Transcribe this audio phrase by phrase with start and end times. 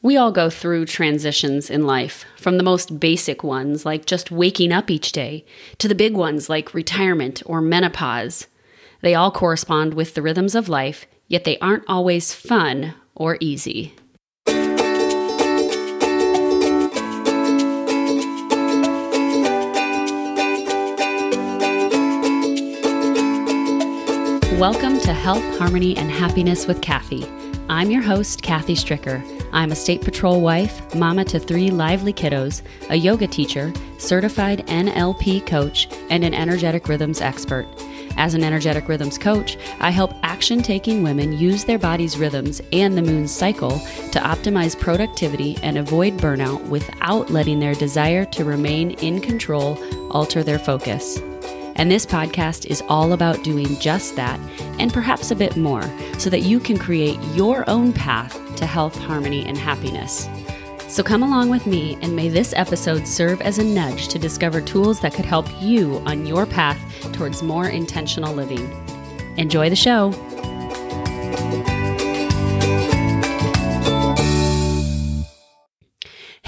[0.00, 4.70] We all go through transitions in life, from the most basic ones, like just waking
[4.70, 5.44] up each day,
[5.78, 8.46] to the big ones, like retirement or menopause.
[9.00, 13.92] They all correspond with the rhythms of life, yet they aren't always fun or easy.
[24.60, 27.26] Welcome to Health, Harmony, and Happiness with Kathy.
[27.68, 29.37] I'm your host, Kathy Stricker.
[29.52, 35.46] I'm a state patrol wife, mama to three lively kiddos, a yoga teacher, certified NLP
[35.46, 37.66] coach, and an energetic rhythms expert.
[38.16, 42.96] As an energetic rhythms coach, I help action taking women use their body's rhythms and
[42.96, 48.92] the moon's cycle to optimize productivity and avoid burnout without letting their desire to remain
[48.92, 49.78] in control
[50.10, 51.20] alter their focus.
[51.78, 54.38] And this podcast is all about doing just that
[54.80, 55.82] and perhaps a bit more
[56.18, 60.28] so that you can create your own path to health, harmony, and happiness.
[60.88, 64.60] So come along with me, and may this episode serve as a nudge to discover
[64.60, 66.80] tools that could help you on your path
[67.12, 68.68] towards more intentional living.
[69.36, 70.12] Enjoy the show.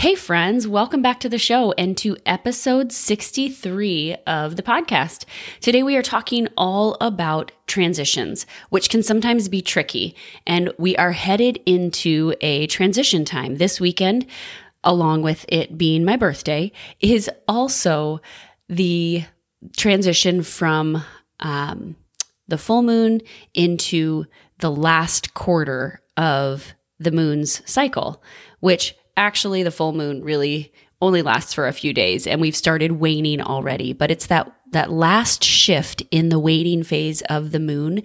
[0.01, 5.27] Hey, friends, welcome back to the show and to episode 63 of the podcast.
[5.61, 10.17] Today, we are talking all about transitions, which can sometimes be tricky.
[10.47, 14.25] And we are headed into a transition time this weekend,
[14.83, 18.23] along with it being my birthday, is also
[18.71, 19.25] the
[19.77, 21.05] transition from
[21.41, 21.95] um,
[22.49, 23.21] the full moon
[23.53, 24.25] into
[24.61, 28.23] the last quarter of the moon's cycle,
[28.61, 32.93] which actually the full moon really only lasts for a few days and we've started
[32.93, 33.93] waning already.
[33.93, 38.03] But it's that that last shift in the waning phase of the moon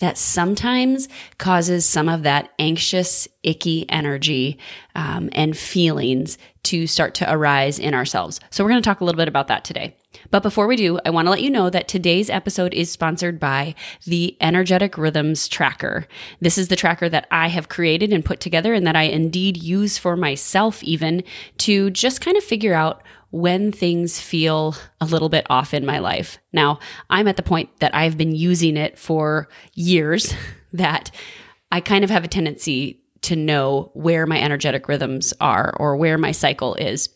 [0.00, 1.08] that sometimes
[1.38, 4.58] causes some of that anxious icky energy
[4.96, 8.40] um, and feelings to start to arise in ourselves.
[8.50, 9.96] So we're going to talk a little bit about that today
[10.30, 13.40] but before we do, I want to let you know that today's episode is sponsored
[13.40, 13.74] by
[14.04, 16.06] the Energetic Rhythms Tracker.
[16.40, 19.56] This is the tracker that I have created and put together and that I indeed
[19.56, 21.24] use for myself, even
[21.58, 25.98] to just kind of figure out when things feel a little bit off in my
[25.98, 26.38] life.
[26.52, 26.78] Now,
[27.10, 30.34] I'm at the point that I've been using it for years
[30.72, 31.10] that
[31.70, 36.16] I kind of have a tendency to know where my energetic rhythms are or where
[36.16, 37.08] my cycle is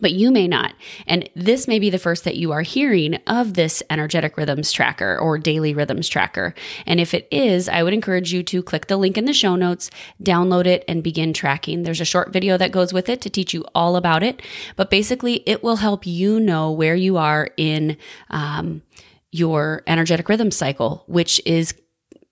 [0.00, 0.74] but you may not.
[1.06, 5.18] And this may be the first that you are hearing of this energetic rhythms tracker
[5.18, 6.54] or daily rhythms tracker.
[6.86, 9.56] And if it is, I would encourage you to click the link in the show
[9.56, 9.90] notes,
[10.22, 11.82] download it, and begin tracking.
[11.82, 14.42] There's a short video that goes with it to teach you all about it.
[14.76, 17.96] But basically, it will help you know where you are in
[18.30, 18.82] um,
[19.30, 21.74] your energetic rhythm cycle, which is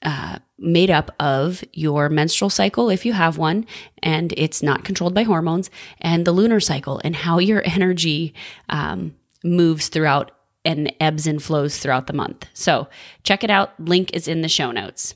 [0.02, 3.66] uh, made up of your menstrual cycle, if you have one,
[4.02, 8.34] and it's not controlled by hormones, and the lunar cycle, and how your energy
[8.68, 10.30] um, moves throughout
[10.64, 12.46] and ebbs and flows throughout the month.
[12.52, 12.88] So
[13.22, 13.72] check it out.
[13.80, 15.14] Link is in the show notes.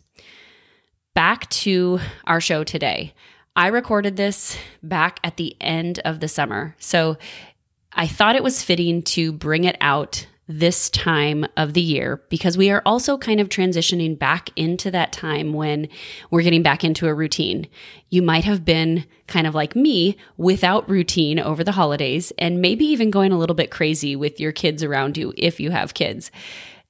[1.15, 3.15] Back to our show today.
[3.55, 6.75] I recorded this back at the end of the summer.
[6.79, 7.19] So
[7.93, 12.59] I thought it was fitting to bring it out this time of the year because
[12.59, 15.89] we are also kind of transitioning back into that time when
[16.31, 17.67] we're getting back into a routine.
[18.11, 22.85] You might have been kind of like me without routine over the holidays and maybe
[22.85, 26.31] even going a little bit crazy with your kids around you if you have kids.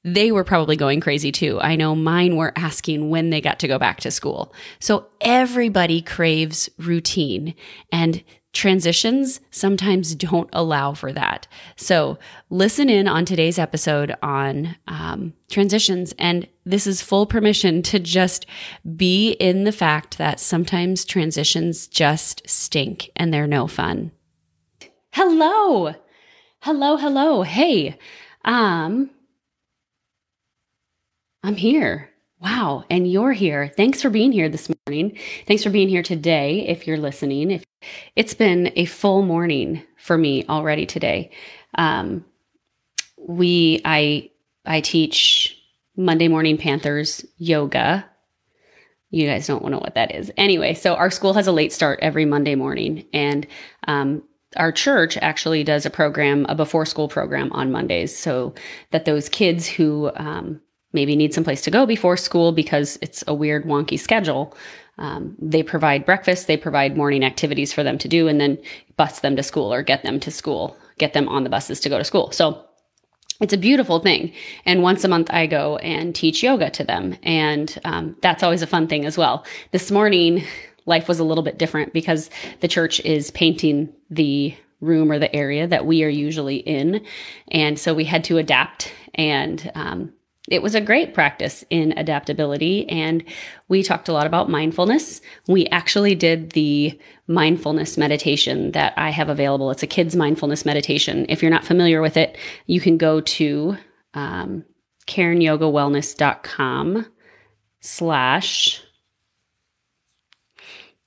[0.02, 1.60] They were probably going crazy too.
[1.60, 4.52] I know mine were asking when they got to go back to school.
[4.80, 7.54] So everybody craves routine
[7.90, 8.22] and
[8.54, 11.46] transitions sometimes don't allow for that.
[11.76, 16.14] So, listen in on today's episode on um, transitions.
[16.18, 18.46] And this is full permission to just
[18.96, 24.12] be in the fact that sometimes transitions just stink and they're no fun.
[25.12, 25.94] Hello.
[26.60, 27.42] Hello, hello.
[27.42, 27.98] Hey.
[28.44, 29.10] Um
[31.42, 32.10] I'm here.
[32.44, 32.84] Wow.
[32.90, 33.72] And you're here.
[33.74, 35.16] Thanks for being here this morning.
[35.46, 37.50] Thanks for being here today if you're listening.
[37.50, 37.64] If
[38.16, 41.30] it's been a full morning for me already today.
[41.76, 42.26] Um,
[43.16, 44.30] we I
[44.66, 45.58] I teach
[45.96, 48.04] Monday morning Panthers yoga.
[49.08, 50.30] You guys don't know what that is.
[50.36, 53.46] Anyway, so our school has a late start every Monday morning, and
[53.86, 54.22] um,
[54.56, 58.54] our church actually does a program, a before school program on Mondays, so
[58.90, 60.60] that those kids who um,
[60.94, 64.56] maybe need some place to go before school because it's a weird, wonky schedule
[64.98, 68.58] um, they provide breakfast, they provide morning activities for them to do, and then
[68.96, 71.88] bus them to school or get them to school, get them on the buses to
[71.88, 72.30] go to school.
[72.30, 72.64] So
[73.40, 74.32] it's a beautiful thing.
[74.64, 77.16] And once a month, I go and teach yoga to them.
[77.24, 79.44] And um, that's always a fun thing as well.
[79.72, 80.44] This morning,
[80.86, 82.30] life was a little bit different because
[82.60, 87.04] the church is painting the room or the area that we are usually in.
[87.50, 90.12] And so we had to adapt and, um,
[90.50, 92.86] it was a great practice in adaptability.
[92.88, 93.24] And
[93.68, 95.22] we talked a lot about mindfulness.
[95.48, 99.70] We actually did the mindfulness meditation that I have available.
[99.70, 101.24] It's a kids' mindfulness meditation.
[101.30, 102.36] If you're not familiar with it,
[102.66, 103.78] you can go to
[104.12, 104.64] um,
[105.06, 107.06] cairnyogawellness.com
[107.80, 108.82] slash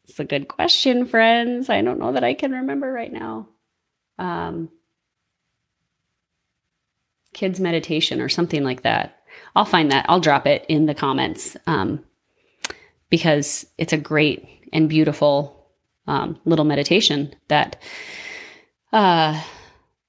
[0.08, 1.70] it's a good question, friends.
[1.70, 3.50] I don't know that I can remember right now.
[4.18, 4.70] Um,
[7.36, 9.17] kids meditation or something like that.
[9.56, 10.06] I'll find that.
[10.08, 12.04] I'll drop it in the comments um,
[13.10, 15.68] because it's a great and beautiful
[16.08, 17.82] um, little meditation that
[18.94, 19.42] uh,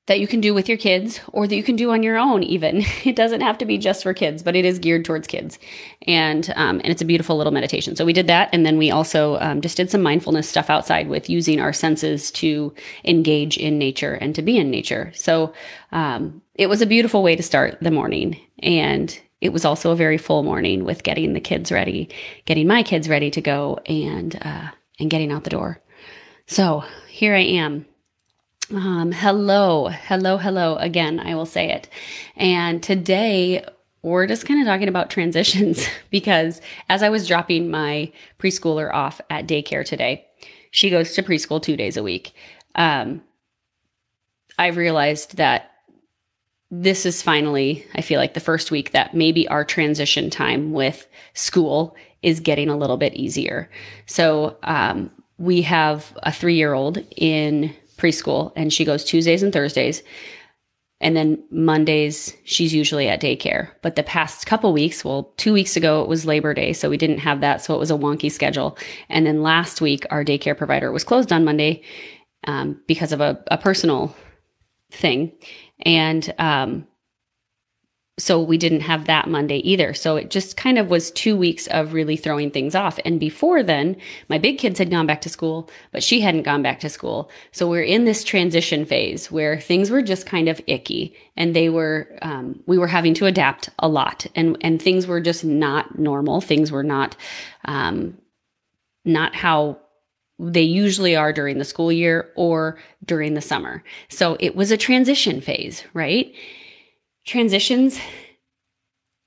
[0.09, 2.43] that you can do with your kids or that you can do on your own.
[2.43, 5.59] Even it doesn't have to be just for kids, but it is geared towards kids,
[6.07, 7.95] and um, and it's a beautiful little meditation.
[7.95, 11.09] So we did that, and then we also um, just did some mindfulness stuff outside
[11.09, 12.75] with using our senses to
[13.05, 15.13] engage in nature and to be in nature.
[15.15, 15.53] So
[15.93, 19.97] um, it was a beautiful way to start the morning, and it was also a
[19.97, 22.09] very full morning with getting the kids ready,
[22.45, 25.81] getting my kids ready to go and, uh, and getting out the door.
[26.47, 27.87] So here I am.
[28.71, 31.21] Um, hello, hello, hello again.
[31.21, 31.89] I will say it.
[32.37, 33.65] And today
[34.03, 36.61] we're just kind of talking about transitions because
[36.91, 40.27] as I was dropping my preschooler off at daycare today,
[40.71, 42.35] she goes to preschool two days a week.
[42.75, 43.23] Um,
[44.59, 45.73] I've realized that
[46.71, 51.09] this is finally, I feel like the first week that maybe our transition time with
[51.33, 53.71] school is getting a little bit easier.
[54.05, 59.53] So, um, we have a three year old in preschool and she goes Tuesdays and
[59.53, 60.03] Thursdays.
[61.01, 63.71] And then Mondays, she's usually at daycare.
[63.83, 66.73] But the past couple weeks, well, two weeks ago, it was Labor Day.
[66.73, 67.63] So we didn't have that.
[67.63, 68.77] So it was a wonky schedule.
[69.09, 71.83] And then last week, our daycare provider was closed on Monday
[72.49, 74.13] um, because of a, a personal
[74.91, 75.33] thing.
[75.83, 76.88] And um,
[78.19, 79.95] so we didn't have that Monday either.
[79.95, 82.99] So it just kind of was two weeks of really throwing things off.
[83.05, 83.97] And before then,
[84.29, 87.31] my big kids had gone back to school, but she hadn't gone back to school.
[87.53, 91.69] So we're in this transition phase where things were just kind of icky and they
[91.69, 95.99] were, um, we were having to adapt a lot and, and things were just not
[95.99, 96.41] normal.
[96.41, 97.17] Things were not,
[97.67, 98.19] um,
[99.05, 99.79] not how
[100.41, 103.83] they usually are during the school year or during the summer.
[104.09, 106.33] So it was a transition phase, right?
[107.29, 108.01] Transitions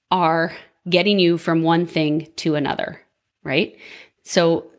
[0.10, 0.58] are
[0.90, 3.00] getting you from one thing to another,
[3.44, 3.78] right?
[4.24, 4.72] So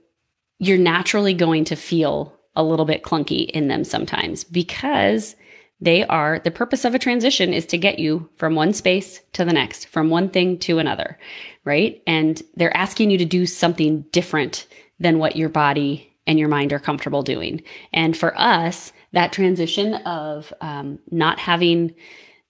[0.59, 5.37] you're naturally going to feel a little bit clunky in them sometimes because
[5.81, 9.45] they are the purpose of a transition is to get you from one space to
[9.45, 11.17] the next, from one thing to another,
[11.65, 12.03] right?
[12.09, 14.67] And they're asking you to do something different
[14.99, 17.63] than what your body and your mind are comfortable doing.
[17.93, 21.95] And for us, that transition of um, not having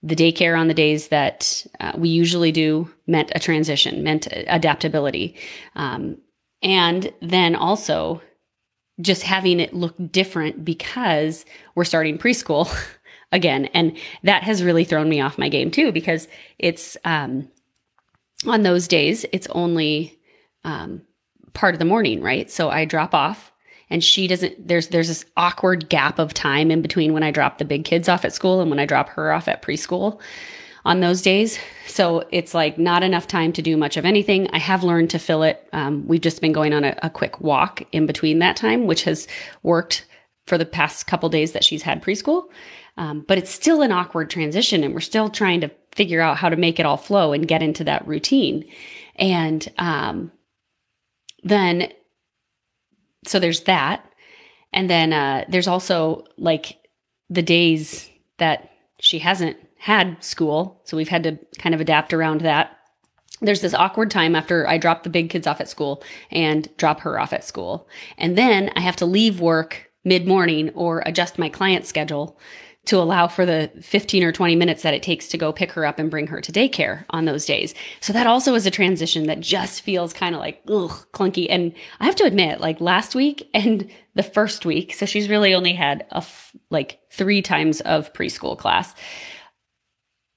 [0.03, 5.37] the daycare on the days that uh, we usually do meant a transition, meant adaptability.
[5.77, 6.19] Um,
[6.63, 8.21] and then also
[9.01, 11.45] just having it look different because
[11.75, 12.73] we're starting preschool
[13.33, 13.67] again.
[13.67, 16.29] And that has really thrown me off my game too, because
[16.59, 17.49] it's um,
[18.47, 20.19] on those days, it's only
[20.65, 21.03] um,
[21.53, 22.51] part of the morning, right?
[22.51, 23.52] So I drop off
[23.93, 27.59] and she doesn't there's there's this awkward gap of time in between when I drop
[27.59, 30.19] the big kids off at school and when I drop her off at preschool
[30.85, 31.59] on those days.
[31.87, 34.49] So it's like not enough time to do much of anything.
[34.53, 35.69] I have learned to fill it.
[35.73, 39.05] Um, we've just been going on a, a, quick walk in between that time, which
[39.05, 39.29] has
[39.63, 40.07] worked
[40.47, 42.47] for the past couple days that she's had preschool.
[42.97, 46.49] Um, but it's still an awkward transition, and we're still trying to figure out how
[46.49, 48.65] to make it all flow and get into that routine.
[49.17, 50.33] And um,
[51.45, 51.93] then
[53.25, 54.05] so there's that.
[54.73, 56.79] And then uh, there's also like
[57.29, 60.81] the days that she hasn't had school.
[60.85, 62.77] So we've had to kind of adapt around that.
[63.41, 67.01] There's this awkward time after I drop the big kids off at school and drop
[67.01, 67.89] her off at school.
[68.17, 72.39] And then I have to leave work mid morning or adjust my client schedule
[72.85, 75.87] to allow for the 15 or 20 minutes that it takes to go pick her
[75.87, 77.75] up and bring her to daycare on those days.
[78.01, 81.47] So that also is a transition that just feels kind of like, ugh, clunky.
[81.49, 85.55] And I have to admit, like last week and the first week, so she's really
[85.55, 88.95] only had a f- like three times of preschool class.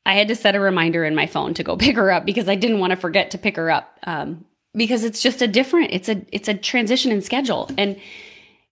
[0.06, 2.48] I had to set a reminder in my phone to go pick her up because
[2.48, 3.98] I didn't want to forget to pick her up.
[4.04, 7.72] Um, because it's just a different, it's a, it's a transition in schedule.
[7.78, 7.98] And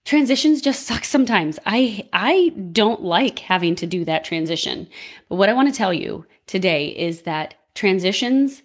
[0.05, 1.59] transitions just suck sometimes.
[1.65, 4.87] I I don't like having to do that transition.
[5.29, 8.63] But what I want to tell you today is that transitions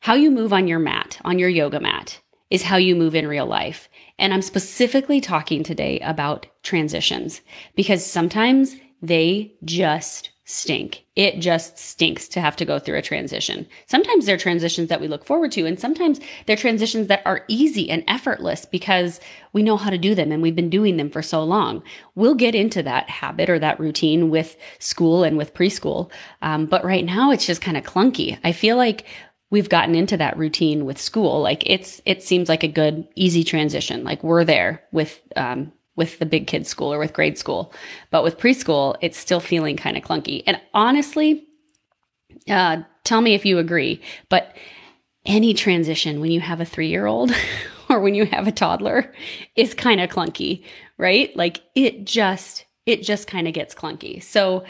[0.00, 2.20] how you move on your mat, on your yoga mat
[2.50, 3.88] is how you move in real life.
[4.18, 7.40] And I'm specifically talking today about transitions
[7.76, 11.04] because sometimes they just stink.
[11.14, 13.66] It just stinks to have to go through a transition.
[13.86, 17.88] Sometimes they're transitions that we look forward to, and sometimes they're transitions that are easy
[17.90, 19.20] and effortless because
[19.52, 21.82] we know how to do them and we've been doing them for so long.
[22.14, 26.10] We'll get into that habit or that routine with school and with preschool.
[26.42, 28.38] Um, but right now it's just kind of clunky.
[28.42, 29.06] I feel like
[29.50, 31.40] we've gotten into that routine with school.
[31.40, 34.04] Like it's, it seems like a good, easy transition.
[34.04, 37.74] Like we're there with, um, with the big kids school or with grade school.
[38.10, 40.42] But with preschool, it's still feeling kind of clunky.
[40.46, 41.46] And honestly,
[42.48, 44.56] uh, tell me if you agree, but
[45.26, 47.32] any transition when you have a three year old
[47.90, 49.12] or when you have a toddler
[49.56, 50.64] is kind of clunky,
[50.96, 51.36] right?
[51.36, 54.22] Like it just, it just kind of gets clunky.
[54.22, 54.64] So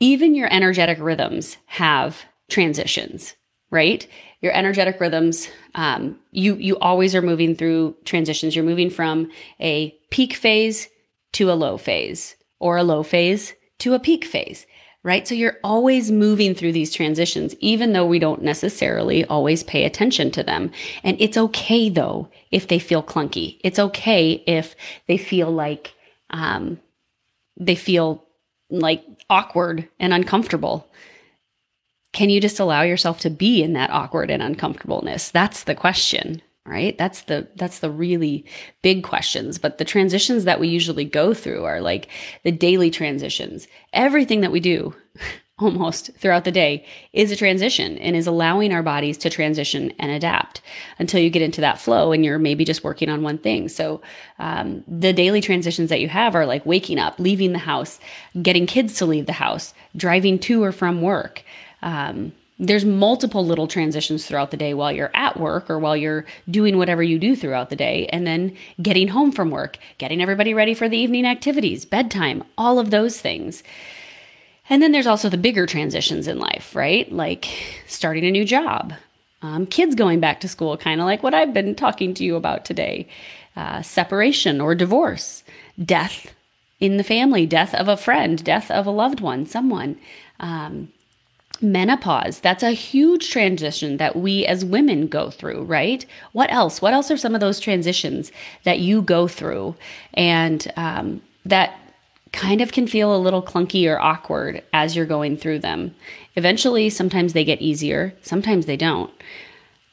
[0.00, 3.36] even your energetic rhythms have transitions,
[3.70, 4.08] right?
[4.42, 8.54] Your energetic rhythms, um, you you always are moving through transitions.
[8.54, 9.30] You're moving from
[9.60, 10.88] a peak phase
[11.34, 14.66] to a low phase, or a low phase to a peak phase,
[15.02, 15.26] right?
[15.26, 20.30] So you're always moving through these transitions, even though we don't necessarily always pay attention
[20.32, 20.70] to them.
[21.02, 23.58] And it's okay though if they feel clunky.
[23.64, 25.94] It's okay if they feel like
[26.30, 26.80] um,
[27.56, 28.24] they feel
[28.70, 30.88] like awkward and uncomfortable
[32.12, 35.30] can you just allow yourself to be in that awkward and uncomfortableness?
[35.30, 36.96] That's the question, right?
[36.98, 38.44] That's the that's the really
[38.82, 39.58] big questions.
[39.58, 42.08] But the transitions that we usually go through are like
[42.44, 43.66] the daily transitions.
[43.92, 44.94] Everything that we do
[45.58, 50.10] almost throughout the day is a transition and is allowing our bodies to transition and
[50.10, 50.60] adapt
[50.98, 53.68] until you get into that flow and you're maybe just working on one thing.
[53.68, 54.02] So,
[54.38, 58.00] um, the daily transitions that you have are like waking up, leaving the house,
[58.42, 61.42] getting kids to leave the house, driving to or from work,
[61.82, 66.24] um, there's multiple little transitions throughout the day while you're at work or while you're
[66.48, 70.54] doing whatever you do throughout the day, and then getting home from work, getting everybody
[70.54, 73.64] ready for the evening activities, bedtime, all of those things.
[74.70, 77.10] And then there's also the bigger transitions in life, right?
[77.10, 77.48] Like
[77.88, 78.94] starting a new job,
[79.42, 82.36] um, kids going back to school, kind of like what I've been talking to you
[82.36, 83.08] about today,
[83.56, 85.42] uh, separation or divorce,
[85.84, 86.32] death
[86.78, 89.98] in the family, death of a friend, death of a loved one, someone.
[90.38, 90.92] Um,
[91.62, 92.40] menopause.
[92.40, 96.04] That's a huge transition that we as women go through, right?
[96.32, 96.82] What else?
[96.82, 98.32] What else are some of those transitions
[98.64, 99.76] that you go through
[100.14, 101.78] and um, that
[102.32, 105.94] kind of can feel a little clunky or awkward as you're going through them?
[106.36, 109.10] Eventually, sometimes they get easier, sometimes they don't.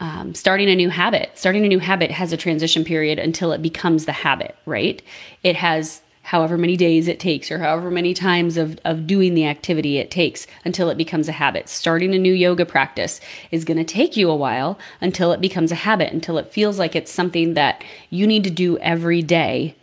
[0.02, 1.32] Um, starting a new habit.
[1.36, 5.02] Starting a new habit has a transition period until it becomes the habit, right?
[5.44, 9.48] It has however many days it takes or however many times of, of doing the
[9.48, 11.68] activity it takes until it becomes a habit.
[11.68, 13.20] Starting a new yoga practice
[13.50, 16.78] is going to take you a while until it becomes a habit, until it feels
[16.78, 19.76] like it's something that you need to do every day,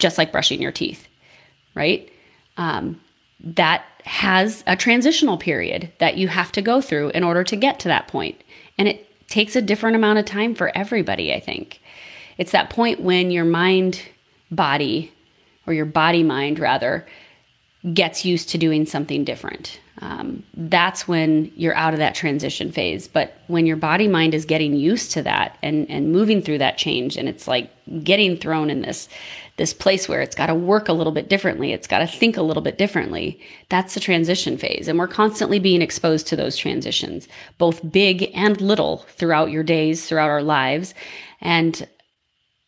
[0.00, 1.06] just like brushing your teeth,
[1.76, 2.10] right?
[2.56, 3.00] Um,
[3.38, 7.78] that has a transitional period that you have to go through in order to get
[7.78, 8.42] to that point.
[8.78, 11.80] And it takes a different amount of time for everybody, I think.
[12.36, 14.02] It's that point when your mind,
[14.50, 15.12] body,
[15.66, 17.06] or your body mind rather,
[17.92, 19.80] gets used to doing something different.
[20.00, 23.06] Um, that's when you're out of that transition phase.
[23.06, 26.78] But when your body mind is getting used to that and and moving through that
[26.78, 27.70] change, and it's like
[28.02, 29.08] getting thrown in this
[29.56, 32.36] this place where it's got to work a little bit differently, it's got to think
[32.36, 33.40] a little bit differently.
[33.68, 38.60] That's the transition phase, and we're constantly being exposed to those transitions, both big and
[38.60, 40.92] little, throughout your days, throughout our lives,
[41.40, 41.86] and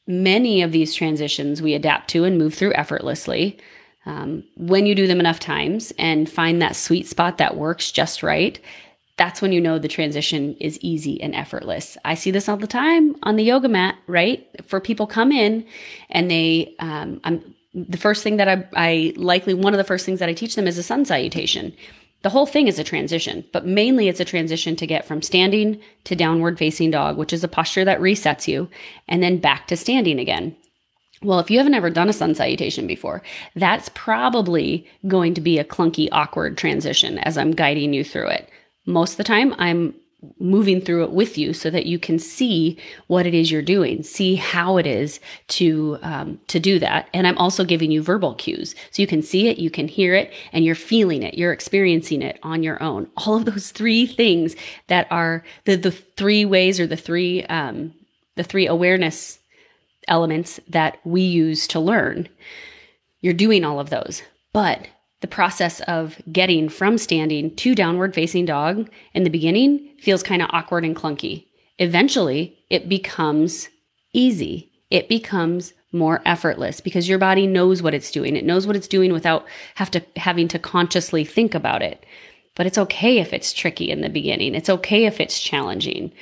[0.06, 3.58] many of these transitions we adapt to and move through effortlessly.
[4.04, 8.22] Um, when you do them enough times and find that sweet spot that works just
[8.22, 8.60] right,
[9.16, 11.96] that's when you know the transition is easy and effortless.
[12.04, 14.46] I see this all the time on the yoga mat, right?
[14.66, 15.66] For people come in
[16.10, 20.06] and they, um, I'm the first thing that I, I likely one of the first
[20.06, 21.74] things that I teach them is a sun salutation.
[22.22, 25.80] The whole thing is a transition, but mainly it's a transition to get from standing
[26.04, 28.68] to downward facing dog, which is a posture that resets you,
[29.06, 30.56] and then back to standing again.
[31.22, 33.22] Well, if you haven't ever done a sun salutation before,
[33.54, 38.50] that's probably going to be a clunky, awkward transition as I'm guiding you through it.
[38.86, 39.94] Most of the time, I'm
[40.38, 44.02] moving through it with you so that you can see what it is you're doing
[44.02, 47.08] see how it is to um, to do that.
[47.12, 48.74] And i'm also giving you verbal cues.
[48.90, 51.34] So you can see it you can hear it and you're feeling it.
[51.34, 53.08] You're experiencing it on your own.
[53.16, 54.56] All of those three things
[54.88, 57.94] that are the the three ways or the three um,
[58.36, 59.38] the three awareness
[60.08, 62.28] elements that we use to learn.
[63.20, 64.22] You're doing all of those.
[64.52, 64.88] But
[65.26, 70.40] the process of getting from standing to downward facing dog in the beginning feels kind
[70.40, 71.46] of awkward and clunky.
[71.78, 73.68] eventually it becomes
[74.12, 74.70] easy.
[74.88, 78.36] It becomes more effortless because your body knows what it's doing.
[78.36, 82.06] It knows what it's doing without have to having to consciously think about it.
[82.54, 84.54] But it's okay if it's tricky in the beginning.
[84.54, 86.12] It's okay if it's challenging.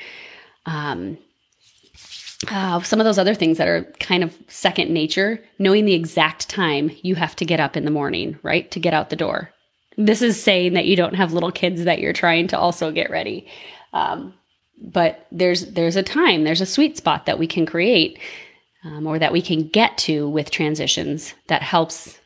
[0.65, 1.19] Um,
[2.51, 6.49] uh, some of those other things that are kind of second nature, knowing the exact
[6.49, 8.71] time you have to get up in the morning, right?
[8.73, 9.51] To get out the door.
[9.97, 13.11] This is saying that you don't have little kids that you're trying to also get
[13.11, 13.47] ready.
[13.93, 14.35] Um,
[14.83, 18.19] but there's there's a time, there's a sweet spot that we can create
[18.85, 22.19] um, or that we can get to with transitions that helps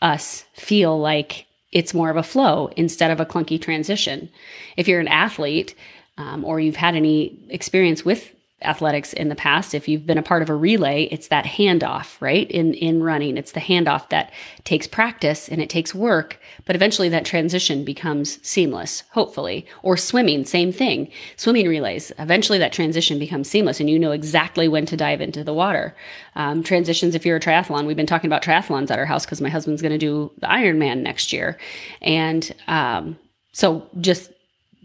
[0.00, 4.30] us feel like it's more of a flow instead of a clunky transition.
[4.76, 5.74] If you're an athlete
[6.16, 10.22] um, or you've had any experience with athletics in the past if you've been a
[10.22, 12.50] part of a relay it's that handoff right?
[12.50, 14.32] In in running it's the handoff that
[14.64, 19.64] takes practice and it takes work but eventually that transition becomes seamless hopefully.
[19.82, 21.10] Or swimming same thing.
[21.36, 25.44] Swimming relays eventually that transition becomes seamless and you know exactly when to dive into
[25.44, 25.94] the water.
[26.34, 29.40] Um, transitions if you're a triathlon we've been talking about triathlons at our house because
[29.40, 31.56] my husband's going to do the ironman next year.
[32.02, 33.18] And um,
[33.52, 34.32] so just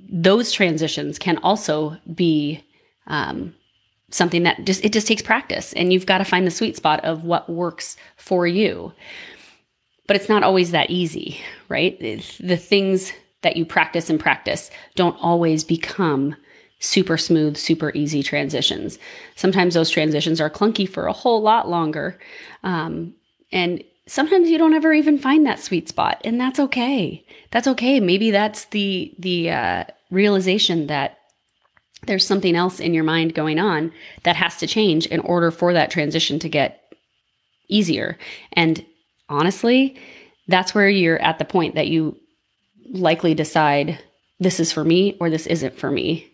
[0.10, 2.64] those transitions can also be
[3.08, 3.56] um,
[4.14, 7.04] something that just it just takes practice and you've got to find the sweet spot
[7.04, 8.94] of what works for you.
[10.06, 12.00] But it's not always that easy right?
[12.40, 16.36] The things that you practice and practice don't always become
[16.80, 19.00] super smooth super easy transitions.
[19.36, 22.20] Sometimes those transitions are clunky for a whole lot longer
[22.64, 23.16] um,
[23.52, 27.26] and sometimes you don't ever even find that sweet spot and that's okay.
[27.52, 28.00] That's okay.
[28.00, 31.18] Maybe that's the the uh, realization that
[32.06, 33.92] there's something else in your mind going on
[34.24, 36.94] that has to change in order for that transition to get
[37.70, 38.18] easier.
[38.54, 38.86] And
[39.30, 39.98] honestly,
[40.48, 42.18] that's where you're at the point that you
[42.92, 44.00] likely decide
[44.40, 46.30] this is for me or this isn't for me.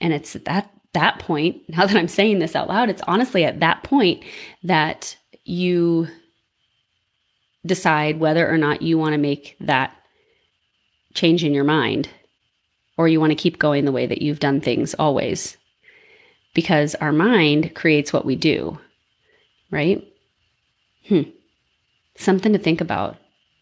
[0.00, 3.44] And it's at that that point, now that I'm saying this out loud, it's honestly
[3.44, 4.22] at that point
[4.62, 6.08] that you
[7.64, 9.96] decide whether or not you want to make that
[11.14, 12.08] change in your mind
[12.96, 15.56] or you want to keep going the way that you've done things always.
[16.54, 18.78] Because our mind creates what we do,
[19.70, 20.06] right?
[21.08, 21.22] Hmm.
[22.16, 23.16] Something to think about.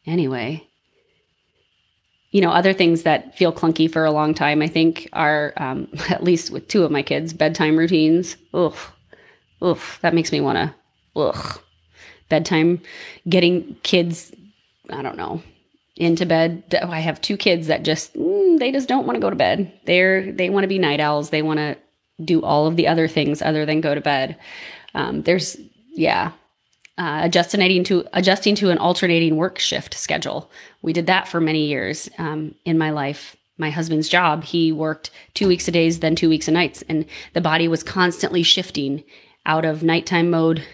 [0.07, 0.67] Anyway,
[2.31, 5.89] you know, other things that feel clunky for a long time, I think, are um,
[6.11, 8.37] at least with two of my kids, bedtime routines.
[8.55, 8.77] Ugh,
[9.61, 10.75] ugh, that makes me want to,
[11.21, 11.61] ugh.
[12.29, 12.81] Bedtime,
[13.29, 14.33] getting kids,
[14.89, 15.43] I don't know,
[16.01, 16.65] into bed.
[16.83, 19.71] I have two kids that just mm, they just don't want to go to bed.
[19.85, 21.31] They're they want to be night owls.
[21.31, 21.77] They want to
[22.25, 24.37] do all of the other things other than go to bed.
[24.95, 25.59] Um, there's
[25.93, 26.33] yeah,
[26.97, 30.51] uh, adjusting to adjusting to an alternating work shift schedule.
[30.81, 33.37] We did that for many years um, in my life.
[33.59, 37.05] My husband's job, he worked two weeks a days, then two weeks a nights, and
[37.35, 39.05] the body was constantly shifting
[39.45, 40.65] out of nighttime mode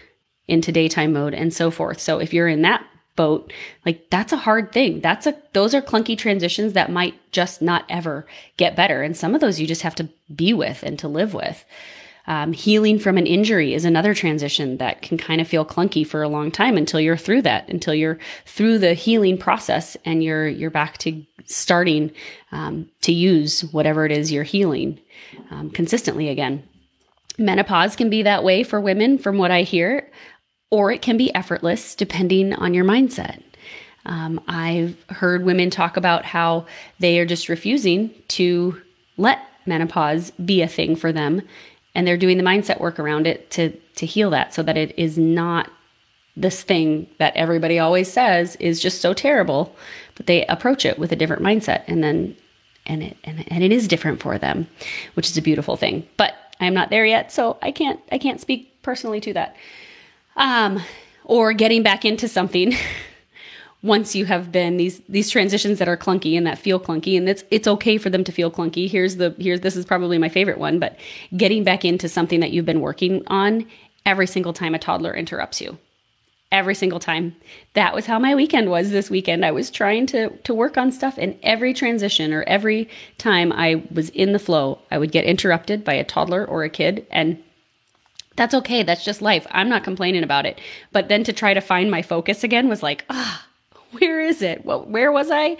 [0.47, 1.99] into daytime mode and so forth.
[1.99, 2.85] So if you're in that
[3.17, 3.51] boat
[3.85, 5.01] like that's a hard thing.
[5.01, 8.25] That's a those are clunky transitions that might just not ever
[8.55, 9.03] get better.
[9.03, 11.65] And some of those you just have to be with and to live with.
[12.29, 16.21] Um, healing from an injury is another transition that can kind of feel clunky for
[16.21, 20.47] a long time until you're through that until you're through the healing process and you're
[20.47, 22.11] you're back to starting
[22.51, 24.99] um, to use whatever it is you're healing
[25.51, 26.63] um, consistently again.
[27.37, 30.09] Menopause can be that way for women from what i hear
[30.69, 33.41] or it can be effortless depending on your mindset.
[34.05, 36.65] Um, I've heard women talk about how
[36.99, 38.81] they are just refusing to
[39.17, 41.41] let menopause be a thing for them,
[41.93, 44.97] and they're doing the mindset work around it to to heal that, so that it
[44.97, 45.69] is not
[46.37, 49.75] this thing that everybody always says is just so terrible,
[50.15, 52.37] but they approach it with a different mindset, and then
[52.85, 54.67] and it and, and it is different for them,
[55.15, 56.07] which is a beautiful thing.
[56.15, 59.55] But I am not there yet, so I can't I can't speak personally to that
[60.37, 60.81] um,
[61.25, 62.73] or getting back into something
[63.83, 67.27] once you have been these these transitions that are clunky and that feel clunky and
[67.27, 68.89] it's it's okay for them to feel clunky.
[68.89, 70.97] Here's the here's this is probably my favorite one but
[71.35, 73.67] getting back into something that you've been working on
[74.05, 75.77] every single time a toddler interrupts you.
[76.49, 77.35] Every single time.
[77.73, 79.43] That was how my weekend was this weekend.
[79.43, 83.83] I was trying to to work on stuff and every transition or every time i
[83.91, 87.43] was in the flow i would get interrupted by a toddler or a kid and
[88.37, 88.83] that's okay.
[88.83, 89.45] That's just life.
[89.51, 90.61] I'm not complaining about it.
[90.93, 93.45] But then to try to find my focus again was like, ah,
[93.91, 94.63] where is it?
[94.63, 95.57] Well, where was I?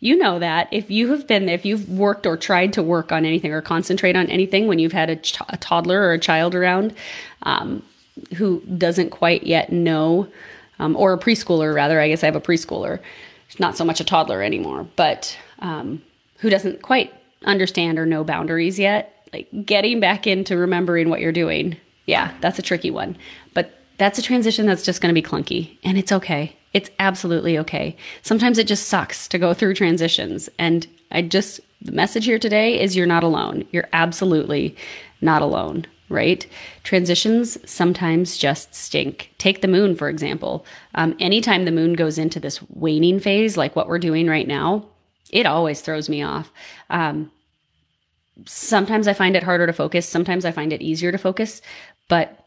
[0.00, 3.24] You know that if you have been, if you've worked or tried to work on
[3.24, 6.54] anything or concentrate on anything when you've had a, ch- a toddler or a child
[6.54, 6.94] around
[7.42, 7.82] um,
[8.36, 10.28] who doesn't quite yet know,
[10.78, 13.00] um, or a preschooler rather, I guess I have a preschooler,
[13.58, 16.02] not so much a toddler anymore, but um,
[16.38, 17.12] who doesn't quite
[17.44, 21.76] understand or know boundaries yet, like getting back into remembering what you're doing.
[22.08, 23.18] Yeah, that's a tricky one.
[23.52, 26.56] But that's a transition that's just going to be clunky and it's okay.
[26.72, 27.96] It's absolutely okay.
[28.22, 30.48] Sometimes it just sucks to go through transitions.
[30.58, 33.66] And I just, the message here today is you're not alone.
[33.72, 34.74] You're absolutely
[35.20, 36.46] not alone, right?
[36.82, 39.30] Transitions sometimes just stink.
[39.36, 40.64] Take the moon, for example.
[40.94, 44.86] Um, anytime the moon goes into this waning phase, like what we're doing right now,
[45.30, 46.50] it always throws me off.
[46.88, 47.30] Um,
[48.46, 50.08] sometimes I find it harder to focus.
[50.08, 51.60] Sometimes I find it easier to focus,
[52.08, 52.46] but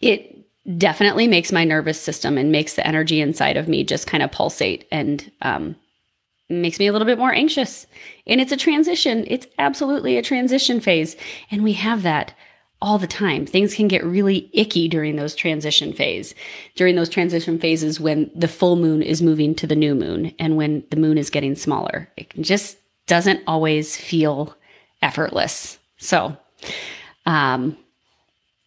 [0.00, 0.36] it
[0.78, 4.32] definitely makes my nervous system and makes the energy inside of me just kind of
[4.32, 5.76] pulsate and um,
[6.48, 7.86] makes me a little bit more anxious.
[8.26, 9.24] And it's a transition.
[9.28, 11.16] It's absolutely a transition phase.
[11.50, 12.34] And we have that
[12.82, 13.46] all the time.
[13.46, 16.34] Things can get really icky during those transition phase,
[16.74, 20.56] during those transition phases when the full moon is moving to the new moon and
[20.56, 22.10] when the moon is getting smaller.
[22.16, 24.54] It just doesn't always feel
[25.00, 25.78] effortless.
[25.96, 26.36] So,
[27.24, 27.78] um,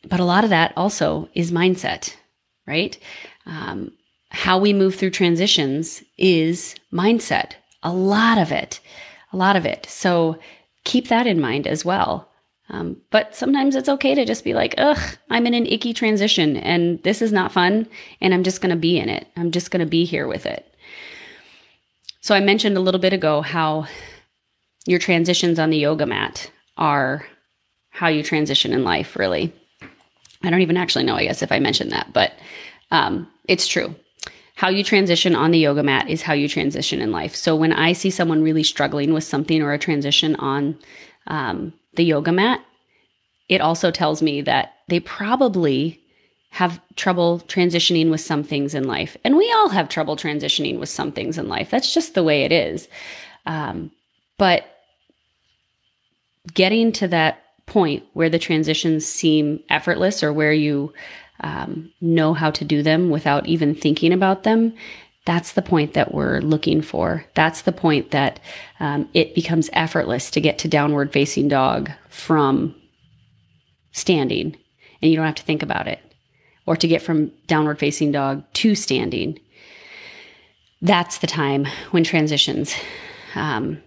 [0.07, 2.15] but a lot of that also is mindset,
[2.67, 2.97] right?
[3.45, 3.91] Um,
[4.29, 7.53] how we move through transitions is mindset.
[7.83, 8.79] A lot of it,
[9.33, 9.85] a lot of it.
[9.89, 10.37] So
[10.83, 12.29] keep that in mind as well.
[12.71, 16.55] Um, but sometimes it's okay to just be like, ugh, I'm in an icky transition
[16.55, 17.87] and this is not fun.
[18.21, 19.27] And I'm just going to be in it.
[19.35, 20.65] I'm just going to be here with it.
[22.21, 23.87] So I mentioned a little bit ago how
[24.85, 27.25] your transitions on the yoga mat are
[27.89, 29.53] how you transition in life, really.
[30.43, 32.33] I don't even actually know, I guess, if I mentioned that, but
[32.91, 33.95] um, it's true.
[34.55, 37.35] How you transition on the yoga mat is how you transition in life.
[37.35, 40.77] So when I see someone really struggling with something or a transition on
[41.27, 42.63] um, the yoga mat,
[43.47, 45.99] it also tells me that they probably
[46.51, 49.15] have trouble transitioning with some things in life.
[49.23, 51.69] And we all have trouble transitioning with some things in life.
[51.69, 52.87] That's just the way it is.
[53.45, 53.91] Um,
[54.37, 54.65] but
[56.53, 60.93] getting to that point where the transitions seem effortless or where you
[61.41, 64.73] um, know how to do them without even thinking about them,
[65.25, 67.25] that's the point that we're looking for.
[67.35, 68.39] That's the point that
[68.79, 72.75] um, it becomes effortless to get to downward facing dog from
[73.91, 74.57] standing
[75.01, 75.99] and you don't have to think about it,
[76.65, 79.39] or to get from downward facing dog to standing.
[80.81, 82.75] That's the time when transitions,
[83.35, 83.81] um,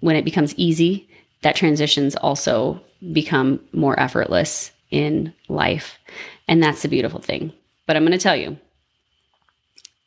[0.00, 1.07] when it becomes easy
[1.42, 2.80] that transitions also
[3.12, 5.98] become more effortless in life.
[6.46, 7.52] And that's the beautiful thing.
[7.86, 8.58] But I'm going to tell you,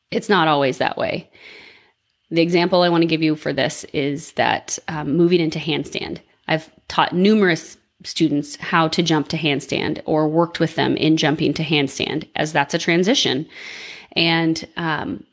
[0.10, 1.30] it's not always that way.
[2.30, 6.20] The example I want to give you for this is that um, moving into handstand.
[6.48, 11.54] I've taught numerous students how to jump to handstand or worked with them in jumping
[11.54, 13.48] to handstand, as that's a transition.
[14.14, 15.24] And um,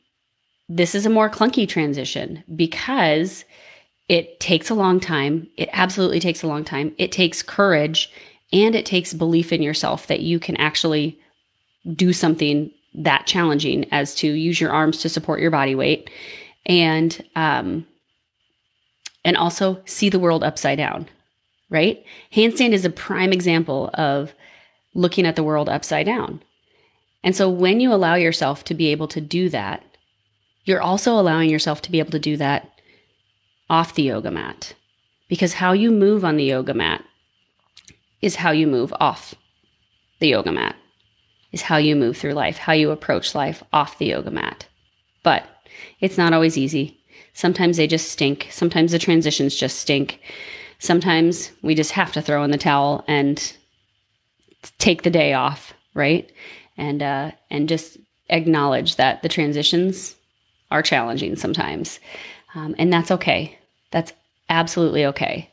[0.67, 3.43] this is a more clunky transition because
[4.09, 5.47] it takes a long time.
[5.55, 6.93] It absolutely takes a long time.
[6.97, 8.11] It takes courage
[8.51, 11.19] and it takes belief in yourself that you can actually
[11.93, 16.09] do something that challenging as to use your arms to support your body weight
[16.65, 17.85] and um
[19.23, 21.07] and also see the world upside down
[21.69, 24.33] right handstand is a prime example of
[24.95, 26.41] looking at the world upside down
[27.23, 29.83] and so when you allow yourself to be able to do that
[30.65, 32.78] you're also allowing yourself to be able to do that
[33.69, 34.73] off the yoga mat
[35.27, 37.03] because how you move on the yoga mat
[38.21, 39.35] is how you move off
[40.19, 40.75] the yoga mat,
[41.51, 44.67] is how you move through life, how you approach life off the yoga mat.
[45.23, 45.45] But
[45.99, 46.99] it's not always easy.
[47.33, 48.47] Sometimes they just stink.
[48.51, 50.19] Sometimes the transitions just stink.
[50.79, 53.55] Sometimes we just have to throw in the towel and
[54.77, 56.29] take the day off, right?
[56.77, 57.97] And uh, and just
[58.29, 60.15] acknowledge that the transitions
[60.71, 61.99] are challenging sometimes,
[62.55, 63.58] um, and that's okay.
[63.91, 64.13] That's
[64.49, 65.49] absolutely okay.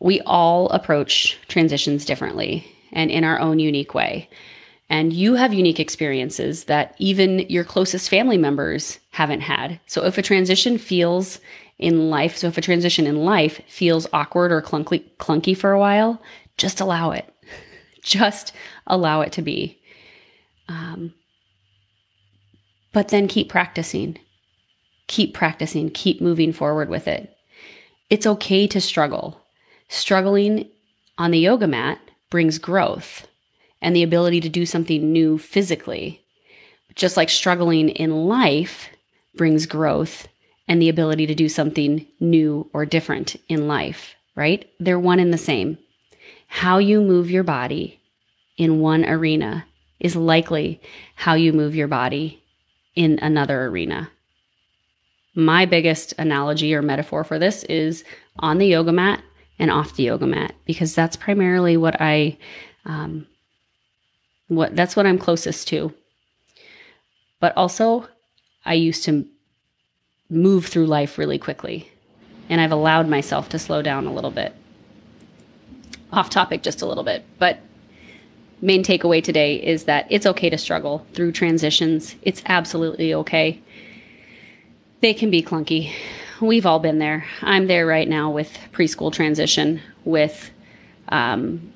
[0.00, 4.28] We all approach transitions differently and in our own unique way.
[4.88, 9.80] And you have unique experiences that even your closest family members haven't had.
[9.86, 11.40] So if a transition feels
[11.78, 15.78] in life, so if a transition in life feels awkward or clunky, clunky for a
[15.78, 16.20] while,
[16.58, 17.32] just allow it.
[18.02, 18.52] just
[18.86, 19.80] allow it to be.
[20.68, 21.14] Um,
[22.92, 24.18] but then keep practicing
[25.12, 27.36] keep practicing, keep moving forward with it.
[28.08, 29.42] It's okay to struggle.
[29.88, 30.70] Struggling
[31.18, 33.28] on the yoga mat brings growth
[33.82, 36.24] and the ability to do something new physically.
[36.94, 38.88] Just like struggling in life
[39.34, 40.28] brings growth
[40.66, 44.70] and the ability to do something new or different in life, right?
[44.80, 45.76] They're one and the same.
[46.46, 48.00] How you move your body
[48.56, 49.66] in one arena
[50.00, 50.80] is likely
[51.16, 52.42] how you move your body
[52.94, 54.10] in another arena.
[55.34, 58.04] My biggest analogy or metaphor for this is
[58.38, 59.22] on the yoga mat
[59.58, 62.36] and off the yoga mat because that's primarily what I,
[62.84, 63.26] um,
[64.48, 65.94] what that's what I'm closest to.
[67.40, 68.08] But also,
[68.64, 69.26] I used to
[70.28, 71.90] move through life really quickly,
[72.48, 74.54] and I've allowed myself to slow down a little bit.
[76.12, 77.60] Off topic just a little bit, but
[78.60, 82.16] main takeaway today is that it's okay to struggle through transitions.
[82.22, 83.60] It's absolutely okay.
[85.02, 85.92] They can be clunky.
[86.40, 87.26] We've all been there.
[87.42, 90.52] I'm there right now with preschool transition, with,
[91.08, 91.72] um,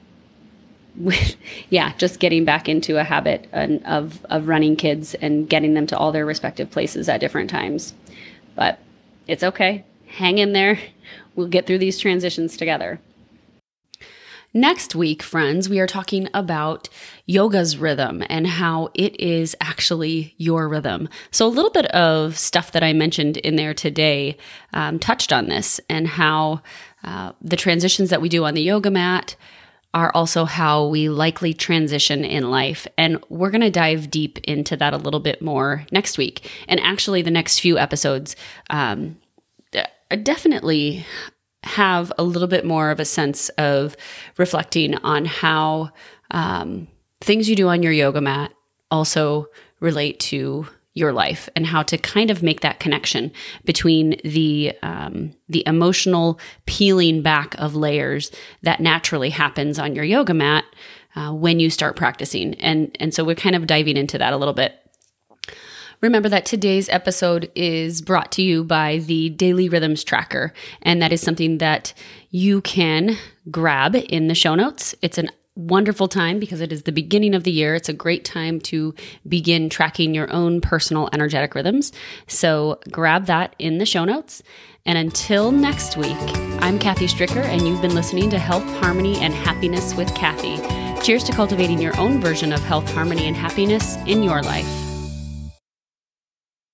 [0.97, 1.35] with
[1.69, 5.99] yeah, just getting back into a habit of of running kids and getting them to
[5.99, 7.95] all their respective places at different times.
[8.55, 8.79] But
[9.27, 9.85] it's okay.
[10.07, 10.79] Hang in there.
[11.35, 13.01] We'll get through these transitions together.
[14.55, 16.89] Next week, friends, we are talking about
[17.27, 21.09] yoga's rhythm and how it is actually your rhythm.
[21.31, 24.39] So, a little bit of stuff that I mentioned in there today
[24.73, 26.63] um, touched on this and how
[27.05, 29.37] uh, the transitions that we do on the yoga mat
[29.93, 32.87] are also how we likely transition in life.
[32.99, 36.51] And we're going to dive deep into that a little bit more next week.
[36.69, 38.37] And actually, the next few episodes
[38.71, 39.17] um,
[40.23, 41.07] definitely
[41.67, 43.97] have a little bit more of a sense of
[44.39, 45.91] reflecting on how
[46.31, 46.89] um,
[47.21, 48.53] things you do on your yoga mat
[48.91, 49.47] also
[49.81, 53.31] relate to your life and how to kind of make that connection
[53.65, 58.31] between the um, the emotional peeling back of layers
[58.63, 60.65] that naturally happens on your yoga mat
[61.15, 62.55] uh, when you start practicing.
[62.55, 64.86] And and so we're kind of diving into that a little bit
[66.01, 71.13] Remember that today's episode is brought to you by the Daily Rhythms Tracker, and that
[71.13, 71.95] is something that
[72.31, 73.17] you can
[73.51, 74.95] grab in the show notes.
[75.01, 77.75] It's a wonderful time because it is the beginning of the year.
[77.75, 78.95] It's a great time to
[79.27, 81.93] begin tracking your own personal energetic rhythms.
[82.27, 84.43] So grab that in the show notes.
[84.85, 86.17] And until next week,
[86.61, 90.59] I'm Kathy Stricker, and you've been listening to Health, Harmony, and Happiness with Kathy.
[91.03, 94.86] Cheers to cultivating your own version of health, harmony, and happiness in your life.